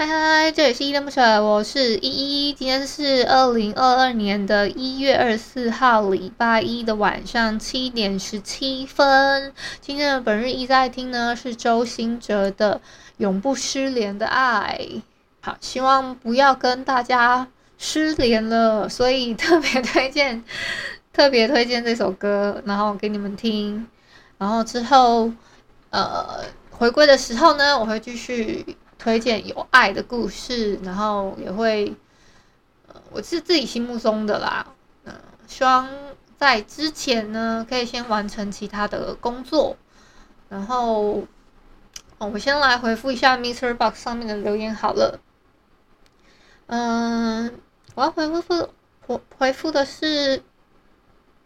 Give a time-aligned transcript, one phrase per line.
[0.00, 2.54] 嗨嗨，这里是依依恋不舍，我是依依。
[2.54, 9.52] 今天是二零二二年的一月二十四号，礼拜一的晚上七点十七分。
[9.82, 12.76] 今天的本日依在听呢是周兴哲的
[13.18, 14.80] 《永不失联的爱》。
[15.42, 17.46] 好，希望不要跟大家
[17.76, 20.42] 失联了，所以特别推荐，
[21.12, 23.86] 特别推荐这首歌，然后给你们听。
[24.38, 25.30] 然后之后，
[25.90, 28.64] 呃，回归的时候呢，我会继续。
[29.00, 31.96] 推荐有爱的故事，然后也会，
[32.86, 34.66] 呃，我是自己心目中的啦，
[35.04, 35.14] 嗯、
[35.46, 35.88] 希望
[36.36, 39.78] 在之前呢，可以先完成其他的工作，
[40.50, 41.22] 然后，
[42.18, 45.18] 哦，我先来回复一下 Mister Box 上面的留言好了，
[46.66, 47.58] 嗯、
[47.94, 48.68] 我要回复
[49.06, 50.42] 回回复的是，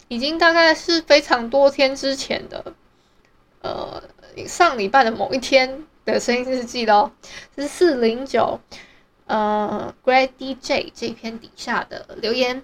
[0.09, 2.75] 已经大概是非常多天之前的，
[3.63, 4.03] 呃，
[4.45, 5.87] 上礼拜的某一天。
[6.05, 7.13] 的声音日记咯，
[7.57, 8.61] 是四零九，
[9.27, 12.63] 呃，Great DJ 这篇底下的留言。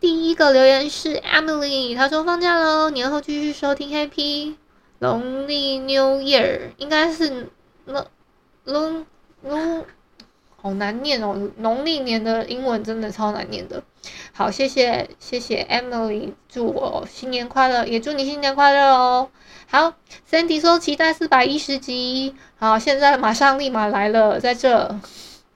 [0.00, 4.54] 第一个留言是 Emily，她说放假喽，年后继续收听 Happy
[4.98, 7.48] 农历 New Year，应该是
[7.86, 8.06] 那
[8.66, 9.04] long
[9.44, 9.84] long
[10.56, 13.82] 好难念哦，农历年的英文真的超难念的。
[14.36, 19.30] 好，谢谢谢谢 Emily，祝我新年快乐，也祝你新年快乐哦。
[19.68, 19.94] 好
[20.28, 22.34] ，Sandy 说期待四百一十集。
[22.56, 24.98] 好，现在马上立马来了，在这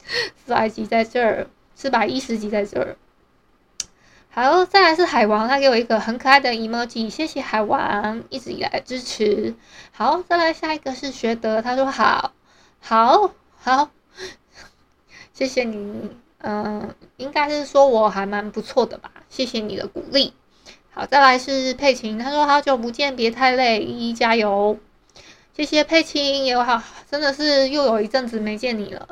[0.07, 2.97] 四百集在这儿，四百一十集在这儿。
[4.31, 9.57] 好，再来是海王，他给我一个很可爱的 emoji，谢谢海王一直以来支持。
[9.91, 12.33] 好，再来下一个是学德，他说好，
[12.79, 13.91] 好，好，
[15.33, 20.33] 谢谢你，嗯，应该是说我还蛮不错的吧，谢谢你的鼓励。
[20.91, 24.79] 好，再来是佩琴，他说好久不见，别太累，依依加油，
[25.57, 29.09] 谢谢佩琴，也好，真的是又有一阵子没见你了，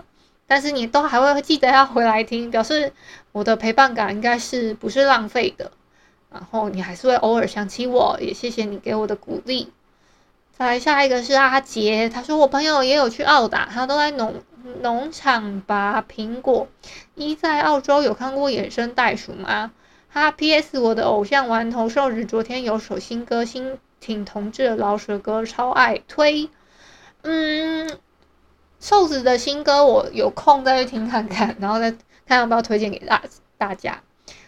[0.47, 2.93] 但是你都还会记得要回来听，表示
[3.33, 5.73] 我的陪伴感应该是不是浪费的，
[6.31, 9.73] 然后你还是会偶尔想起我，也谢谢你给我的鼓励。
[10.57, 14.35] 再来下一个是阿杰，他说我朋友也有去澳大，他都在农
[14.83, 16.69] 农场拔苹果，
[17.15, 19.73] 一在澳洲有看过野生袋鼠吗？
[20.09, 20.79] 哈 P.S.
[20.79, 26.49] 我的偶像顽童瘦子昨天有首新歌，新挺同志的饶舌歌，超爱推。
[27.23, 27.99] 嗯，
[28.81, 31.91] 瘦子的新歌我有空再去听看看，然后再
[32.27, 33.23] 看要不要推荐给大
[33.59, 34.03] 大家。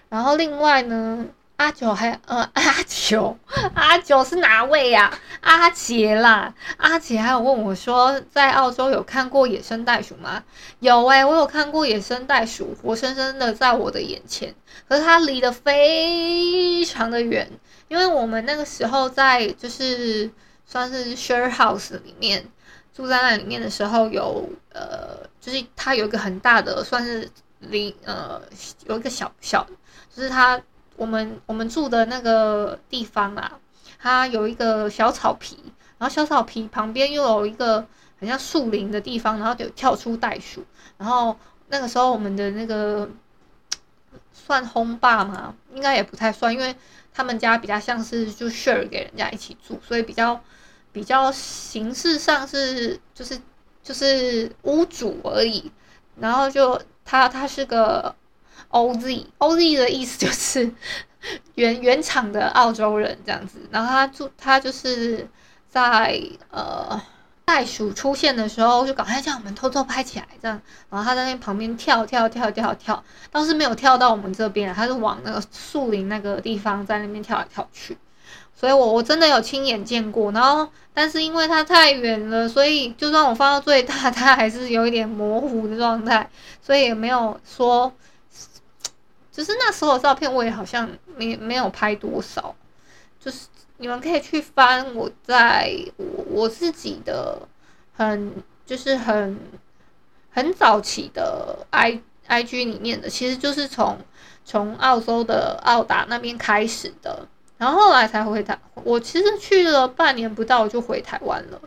[0.08, 1.26] 然后另外呢？
[1.58, 3.36] 阿九还呃阿九
[3.74, 5.12] 阿九是哪位呀？
[5.40, 10.44] 阿杰啦，阿杰还有问我说，在澳洲有看过野生袋鼠吗？
[10.78, 14.54] 有诶、我有看过野生袋鼠，活生生的在我的眼前，
[14.88, 17.50] 可是它离得非常的远，
[17.88, 20.30] 因为我们那个时候在就是
[20.64, 22.46] 算是 share house 里面
[22.94, 28.40] 住在那里面的时候有，有呃就是它有一个很大的算是林呃
[28.86, 29.66] 有一个小小
[30.14, 30.62] 就是它。
[30.98, 33.58] 我们我们住的那个地方啊，
[34.00, 35.56] 它有一个小草皮，
[35.96, 37.86] 然后小草皮旁边又有一个
[38.18, 40.64] 很像树林的地方，然后就跳出袋鼠，
[40.96, 41.38] 然后
[41.68, 43.08] 那个时候我们的那个
[44.34, 46.74] 算轰爸嘛，应该也不太算，因为
[47.14, 50.42] 他们家比较像是就 share 给人家一起住，所以比较
[50.90, 53.40] 比较形式上是就是
[53.84, 55.70] 就是屋主而已，
[56.16, 58.12] 然后就他他是个。
[58.70, 60.72] OZ OZ 的意思就是
[61.54, 65.28] 原原厂的澳洲人这样子，然后他住他就是
[65.68, 66.20] 在
[66.50, 67.00] 呃
[67.44, 70.60] 袋鼠出现的时候就赶快叫我们偷偷拍起来这样，
[70.90, 77.96] 然后他在那旁边跳跳跳跳跳，倒是没有跳到我们这边，他是往那个树林那个地方在那边跳来跳去，
[78.54, 86.30] 所以我我真的有亲眼见过，然后但是因为它太远了，所以就算我放到最大，它还是有一点模糊的状态，
[86.62, 87.92] 所以也没有说。
[89.38, 92.52] 就是那时候的照片，我也好像没没有拍多少。
[93.20, 93.46] 就是
[93.76, 97.38] 你们可以去翻我在我我自己的
[97.92, 98.32] 很
[98.66, 99.38] 就是很
[100.28, 104.00] 很早期的 I I G 里面的，其实就是从
[104.44, 108.58] 从澳洲的澳达那边开始的，然后后来才回台。
[108.74, 111.60] 我其实去了半年不到，就回台湾了。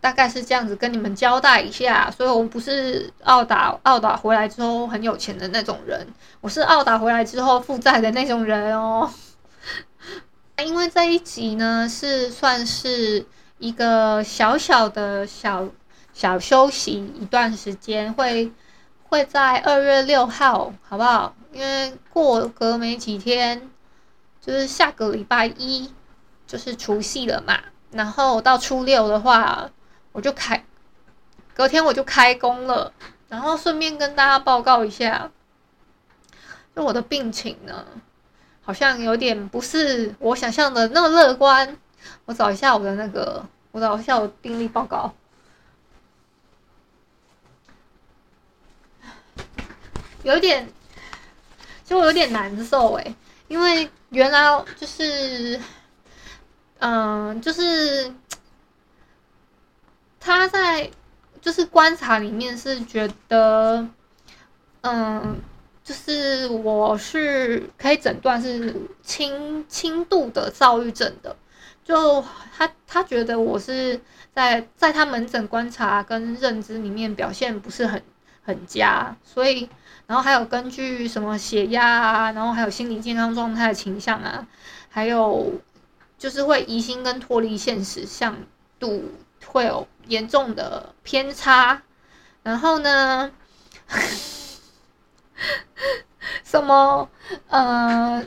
[0.00, 2.10] 大概是这样子跟你们交代一下。
[2.10, 6.06] 所以我不是澳打澳打回来之后很有钱的那种人，
[6.40, 9.10] 我是澳打回来之后负债的那种人哦。
[10.64, 13.24] 因为这一集呢，是算是
[13.58, 15.68] 一个小小的小
[16.12, 18.50] 小休息一段时间，会
[19.08, 21.34] 会在二月六号，好不好？
[21.52, 23.70] 因为过隔没几天，
[24.40, 25.90] 就是下个礼拜一
[26.46, 27.58] 就是除夕了嘛，
[27.90, 29.70] 然后到初六的话，
[30.12, 30.64] 我就开，
[31.54, 32.92] 隔天我就开工了，
[33.28, 35.30] 然后顺便跟大家报告一下，
[36.74, 37.84] 就我的病情呢。
[38.60, 41.76] 好像有点不是我想象的那么乐观。
[42.26, 45.12] 我找一下我的那个，我找一下我病历报告。
[50.22, 50.70] 有点，
[51.84, 53.14] 就有点难受诶，
[53.48, 55.58] 因为原来就是，
[56.80, 58.12] 嗯，就是
[60.28, 60.90] 他在
[61.40, 63.88] 就是观察里面是觉得，
[64.82, 65.36] 嗯。
[65.84, 71.34] 就是我是可以诊断是轻轻度的躁郁症的，
[71.82, 72.22] 就
[72.54, 73.98] 他他觉得我是
[74.34, 78.02] 在在他门诊观察跟认知里面表现不是很
[78.42, 79.66] 很佳，所以
[80.06, 84.46] 然后还有根据什么血压啊，然后还有心理健康状态的倾向啊，
[84.90, 85.54] 还有
[86.18, 88.36] 就是会疑心跟脱离现实像
[88.78, 89.04] 度
[89.46, 91.82] 会有严重的偏差，
[92.42, 93.30] 然后呢？
[96.44, 97.08] 什么？
[97.48, 98.26] 呃，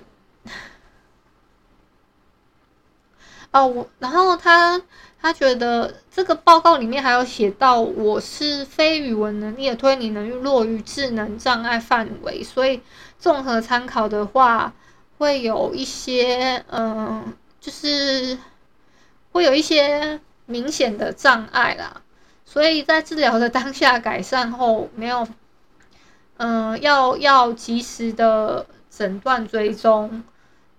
[3.52, 4.82] 哦，我然后他
[5.22, 12.82] 他觉得这个报告里面还有写到，我是非语文能力的推理能力落于智能障碍范围，所以
[13.20, 14.74] 综合参考的话，
[15.18, 18.38] 会有一些嗯、就是
[19.32, 20.20] 会有一些
[20.52, 22.02] 明显的障碍啦，
[22.46, 25.28] 所以在治疗的当下改善后 没有。
[26.38, 30.24] 嗯，要要及时的诊断追踪，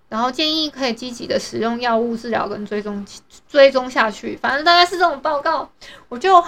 [0.09, 3.05] 然后建议可以积极的使用药物治疗跟追踪
[3.47, 4.35] 追踪下去。
[4.35, 5.71] 反正大概是这种报告，
[6.09, 6.43] 我就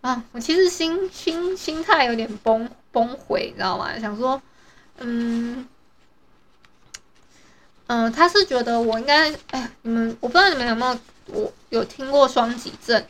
[0.00, 3.98] 啊，我其实心心心态有点崩崩毁，你知道吗？
[3.98, 4.40] 想说，
[4.98, 5.66] 嗯
[7.88, 10.96] 嗯，他是觉得我应该，哎，你们我不知道你们有没有
[11.32, 13.04] 我有听过双极症。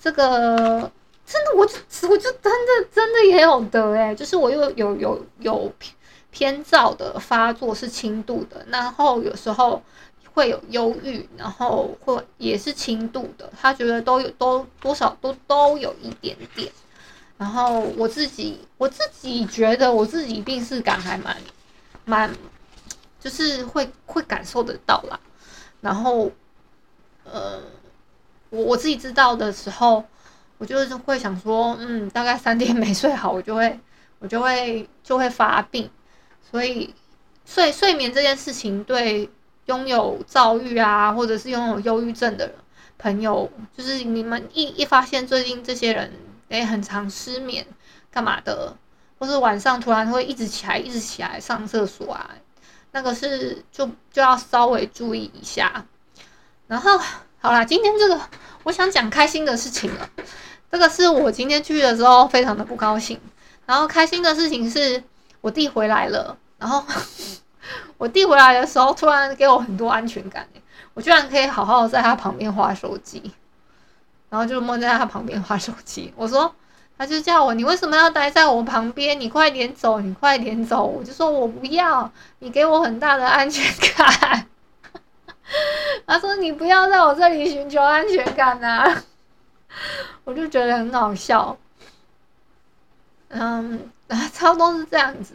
[0.00, 0.90] 这个。
[1.26, 1.74] 真的，我就
[2.10, 5.94] 我就真的真的也有得诶，就是我又有有有偏
[6.30, 9.82] 偏躁的发作是轻度的，然后有时候
[10.34, 16.70] 会有忧郁，然后会也是轻度的，他觉得都有都多少都都有一点点，
[17.38, 21.34] 然后我自己我自己觉得我自己病识感还蛮
[22.04, 22.30] 蛮，
[23.18, 25.18] 就是会会感受得到啦，
[25.80, 26.30] 然后，
[28.54, 30.04] 我我自己知道的时候。
[30.56, 33.78] 我就是会想说，嗯，大概三天没睡好，我就会，
[34.20, 35.90] 我就会就会发病。
[36.48, 36.94] 所以
[37.44, 39.28] 睡睡眠这件事情，对
[39.66, 42.54] 拥有躁郁啊，或者是拥有忧郁症的
[42.96, 46.12] 朋友，就是你们一一发现最近这些人
[46.48, 47.66] 诶很常失眠，
[48.12, 48.76] 干嘛的，
[49.18, 52.30] 或是晚上突然会一直起来，一直起来上厕所啊，
[52.92, 55.84] 那个是就就要稍微注意一下。
[56.68, 56.96] 然后
[57.40, 58.20] 好啦，今天这个。
[58.64, 60.10] 我想讲开心的事情了，
[60.72, 63.20] 这个是我今天去的时候非常的不高兴。
[63.66, 65.02] 然后开心的事情是
[65.40, 66.84] 我弟回来了，然后
[67.96, 70.46] 我弟回来的时候突然给我很多安全感，
[70.92, 73.32] 我居然可以好好在他旁边划手机，
[74.28, 76.12] 然后就摸在他旁边划手机。
[76.16, 76.54] 我说，
[76.98, 79.18] 他就叫我，你为什么要待在我旁边？
[79.18, 80.84] 你快点走，你快点走。
[80.84, 83.64] 我就说我不要，你给我很大的安全
[83.96, 84.46] 感。
[86.06, 89.02] 他说：“你不要在我这里寻求安全感呐！”
[90.24, 91.56] 我就觉得很好笑。
[93.28, 93.90] 嗯，
[94.32, 95.34] 差不多是这样子，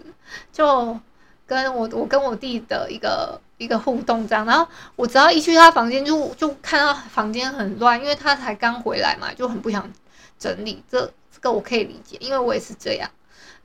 [0.51, 0.97] 就
[1.45, 4.45] 跟我我跟我弟的一个一个互动这样。
[4.45, 9.91] 然后我只要一去他房间，就就看到房间很乱，因为他才刚回来嘛，就很不想
[10.37, 10.83] 整理。
[10.89, 13.09] 这这个我可以理解，因为我也是这样。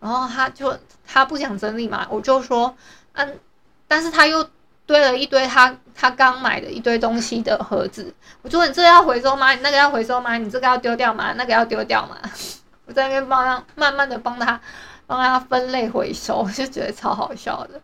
[0.00, 2.76] 然后他就他不想整理嘛，我就说
[3.12, 3.38] 嗯，
[3.86, 4.48] 但是他又。
[4.86, 9.52] 堆了一堆他他刚买的一堆东西的盒子，我说，你这个要回收吗？
[9.52, 10.36] 你那个要回收吗？
[10.36, 11.32] 你这个要丢掉吗？
[11.36, 12.18] 那个要丢掉吗？
[12.86, 14.60] 我在那边帮他慢慢的帮他
[15.06, 17.80] 帮他分类回收， 我就觉得超好笑的。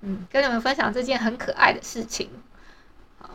[0.00, 2.28] 嗯，跟你们分享这件很可爱的事情。
[3.20, 3.30] 好，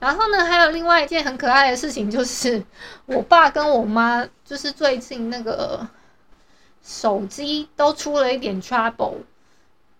[0.00, 2.62] 然后呢，还有另外一件很可爱的事情，就是
[3.06, 5.88] 我爸跟我妈，就是最近那个
[6.84, 9.14] 手机都出了一点 trouble。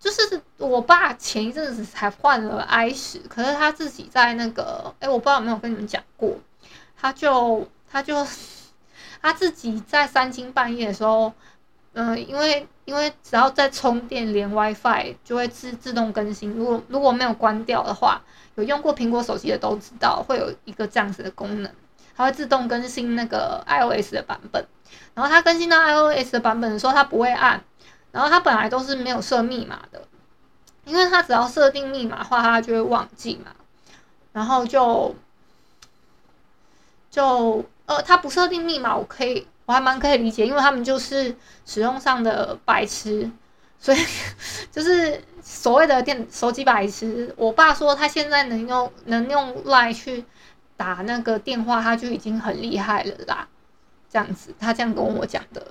[0.01, 6.35] 就是我爸前一阵子才换了 i 十，可是他自己在那个，哎，我不知道有没有跟你们讲过，
[6.99, 8.27] 他就他就
[9.21, 11.31] 他自己在三更半夜的时候，
[11.93, 18.23] 嗯、因为因为只要在充电连 WiFi 就会自自动更新，如果如果没有关掉的话，
[18.55, 21.71] 有用过苹果手机的都知道会有一个这样子的功能，
[22.17, 24.67] 它会自动更新那个 iOS 的版本，
[25.13, 27.63] 然后它更新到 iOS 的版本的时候，它不会按。
[28.13, 30.03] 然后他本来都是没有设密码的，
[30.85, 33.53] 因为他只要设定密码的话，他就会忘记嘛。
[34.33, 35.15] 然后就
[37.11, 41.37] 就呃，他不设定密码，我可以我还蛮可以理解，因为他们就是
[41.67, 43.31] 使用上的白痴，
[43.79, 43.99] 所以
[44.71, 47.35] 就是所谓的电手机白痴。
[47.37, 50.25] 我爸说他现在能用能用 LINE 去
[50.77, 53.49] 打那个电话，他就已经很厉害了啦。
[54.09, 55.65] 这样子，他这样跟我讲的。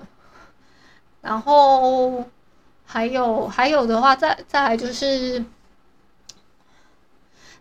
[1.21, 2.23] 然后
[2.85, 5.43] 还有还有的话，再再来就是，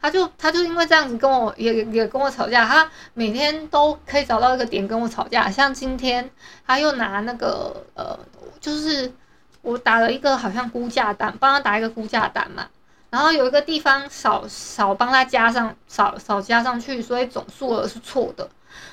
[0.01, 5.51] 他就他就因为这样子跟我也也跟我吵架，他每天都可以找到一个点跟我吵架。
[5.51, 6.31] 像今天
[6.67, 8.17] 他又拿那个呃，
[8.61, 9.13] 就是
[9.61, 12.69] 我打了一个好像估价单，帮他打一个估价单嘛，
[13.11, 18.49] 然后有一个地方少少帮他加上少少加上去，所以总数额是错的。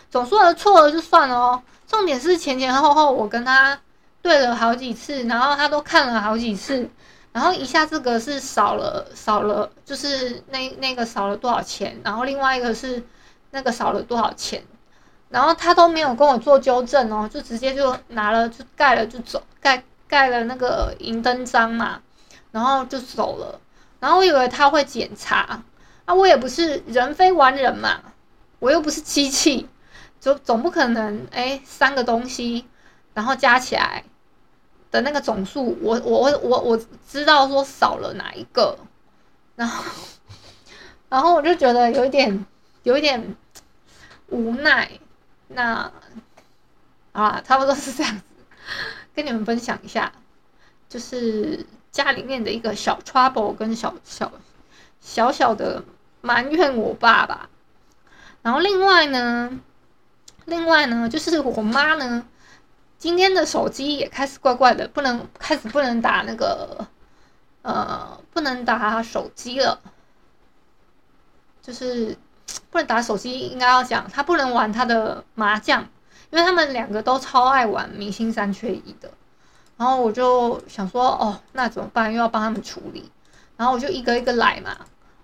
[0.09, 3.79] 总数额错了就算了哦，重点是前前后后我跟他。
[4.25, 6.89] 对了好几次，然后他都看了好几次，
[7.31, 13.03] 然后一下这个是少了少了，就是那那个少了多少钱，然后另外一个是
[13.51, 14.63] 那个少了多少钱，
[15.29, 22.01] 然后他都没有跟我做纠正哦，就直接就拿了就盖了就走，盖盖了那个银灯章嘛，
[22.49, 23.59] 然后就走了，
[23.99, 25.61] 然后我以为他会检查，
[26.05, 28.01] 啊，我也不是人非完人嘛，
[28.57, 29.69] 我又不是机器，
[30.19, 32.65] 就总不可能哎三个东西，
[33.13, 34.03] 然后加起来。
[34.95, 38.77] 的那个总数，我我我我我知道说少了哪一个，
[39.57, 39.83] 然后
[41.09, 42.45] 然后我就觉得有一点
[42.83, 43.35] 有一点
[44.29, 44.89] 无奈，
[45.49, 45.91] 那
[47.11, 48.23] 啊差不多是这样子，
[49.13, 50.13] 跟你们分享一下，
[50.87, 54.31] 就是家里面的一个小 trouble 跟小小
[55.01, 55.83] 小小的
[56.21, 57.49] 埋怨我爸爸，
[58.41, 59.59] 然后另外呢，
[60.45, 62.25] 另外呢就是我妈呢。
[63.05, 66.87] 今天的手机也开始怪怪的，不能开始不能打那个，
[67.61, 69.79] 呃，不能打手机了，
[71.61, 72.17] 就是
[72.71, 75.83] 不能打手机，应该要讲他不能玩他的麻将，
[76.31, 79.11] 因为他们两个都超爱玩明星三缺一的。
[79.77, 82.11] 然后我就想说，哦，那怎么办？
[82.11, 83.11] 又要帮他们处理，
[83.55, 84.75] 然后我就一个一个来嘛。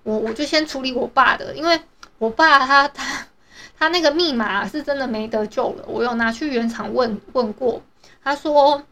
[0.04, 1.82] 我我就先处理我爸的，因为
[2.20, 3.26] 我爸他他。
[3.82, 7.82] 他那个密码是真的没得救了，我有拿去原厂问问过，
[8.24, 8.84] 他说，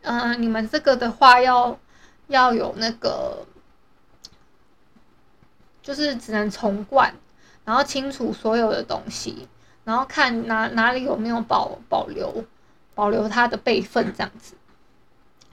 [0.00, 1.78] 嗯、你们这个的话要
[2.26, 3.46] 要有那个，
[5.84, 7.14] 就是只能重灌，
[7.64, 9.46] 然后清除所有的东西，
[9.84, 12.44] 然后看哪哪里有没有保保留
[12.96, 14.54] 保留他的备份这样子，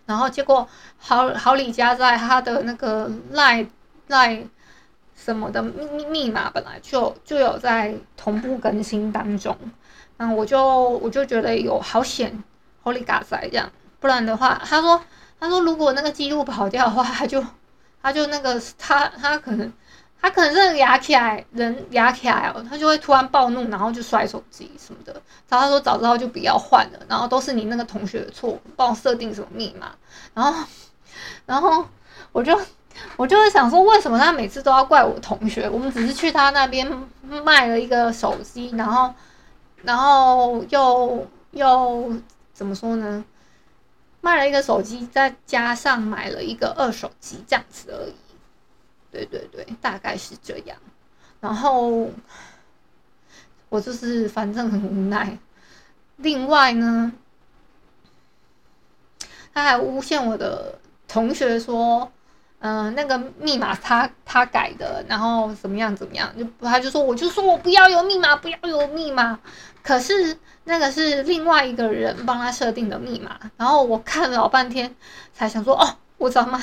[0.08, 3.68] 然后结果好好李家在他的那个赖
[4.08, 4.44] 赖。
[5.22, 9.56] 什么的密密码本来就就有在同步更新当中，
[10.16, 12.42] 然后我就我就觉得有好险
[12.84, 15.00] ，Holy God 这样，不然的话，他说
[15.40, 17.46] 他说如果那个记录跑掉的话，他就
[18.02, 19.72] 他就那个他他可能
[20.22, 25.14] 他可能是压起来人压起来哦，他就会突然暴怒，然后就摔手机什么的。
[25.50, 29.92] 然后他说早知道就不要换了，然后都是你那个同学的错，帮我设定什么密码，
[30.34, 30.64] 然后
[31.46, 31.86] 然后
[32.32, 32.58] 我就。
[33.16, 35.70] 我就会想说，为什么他每次都要怪我同学？
[35.70, 36.86] 我们只是去他那边
[37.44, 39.14] 卖了一个手机，然后，
[39.84, 42.14] 然后又又
[42.54, 43.24] 怎么说呢？
[44.22, 48.16] 卖了一个手机，再加上买了一个二手机，这样子而已。
[49.12, 50.78] 对对对，大概是这样。
[51.40, 52.10] 然后
[53.70, 55.38] 我就是反正很无奈。
[56.18, 57.12] 另外呢，
[59.54, 62.12] 他还诬陷我的同学说。
[62.60, 69.40] 嗯、那个密码他他改的，然后怎么样怎么样，就他就说，我就说我不要有密码，不要有密码。
[69.82, 74.94] 可是那个是另外一个人帮他设定的密码，然后我看了老半天，
[75.34, 76.62] 才想说，哦，我操妈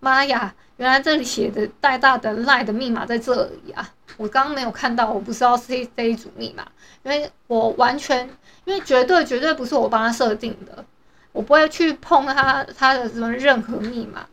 [0.00, 3.88] 妈呀，原来这里写的带大的 LINE 的密码在这里啊！
[4.16, 6.66] 我刚刚没有看到，我不知道是这一组密码，
[7.04, 8.28] 因为我完全，
[8.64, 10.84] 因为绝对绝对不是我帮他设定的，
[11.30, 14.26] 我不会去碰他他的什么任何密码。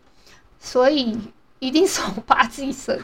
[0.65, 1.19] 所以
[1.59, 2.97] 一定是我爸自己设，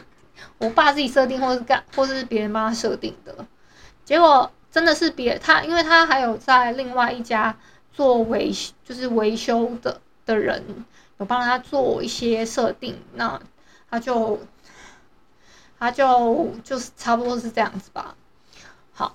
[0.56, 3.46] 我爸自己设定，或是干，或是别人帮他设定的。
[4.02, 7.54] 结果真的是别他，因为他还有在另外一家
[7.92, 8.50] 做维，
[8.82, 10.84] 就是维修的的人
[11.18, 13.38] 有帮他做一些设定，那
[13.90, 14.40] 他就
[15.78, 18.16] 他就就是差不多是这样子吧。
[18.92, 19.14] 好。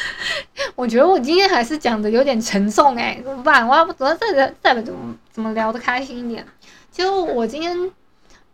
[0.74, 3.66] 我觉得我今天还是讲的有点沉重哎、怎么办？
[3.66, 6.46] 我要不怎么再再怎么怎么聊得开心一点？
[6.90, 7.90] 其实我今天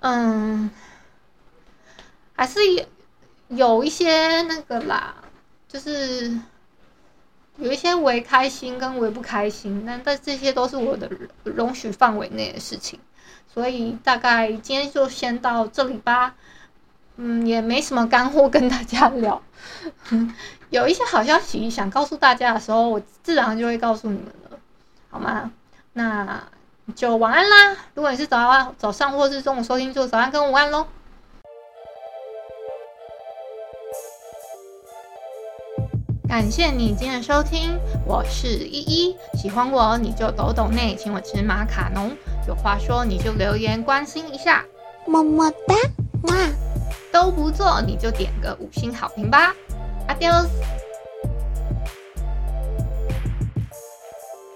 [0.00, 0.70] 嗯，
[2.34, 2.84] 还是有
[3.48, 5.14] 有一些那个啦，
[5.68, 6.38] 就是
[7.58, 11.10] 有一些为开心跟为不开心，但但这些都是我的
[11.44, 12.98] 容许范围内的事情，
[13.52, 16.34] 所以大概今天就先到这里吧。
[17.16, 19.40] 嗯，也没什么干货跟大家聊。
[20.74, 24.58] 有一些好消息想告诉大家的时候，我自然就会告诉你们了，
[25.08, 25.52] 好吗？
[25.92, 26.42] 那
[26.96, 27.76] 就晚安啦！
[27.94, 30.84] 如果你是早安、早上或是中午收听，就早安跟午安喽。
[36.28, 39.16] 感谢你今天的收听，我是依依。
[39.34, 42.10] 喜欢我你就抖抖内，请我吃马卡龙。
[42.48, 44.64] 有话说你就留言关心一下，
[45.06, 45.76] 么么哒，
[46.24, 46.34] 哇！
[47.12, 49.54] 都不做你就点个五星好评吧。
[50.06, 50.30] 阿彪。